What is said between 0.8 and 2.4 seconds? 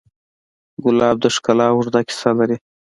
ګلاب د ښکلا اوږده کیسه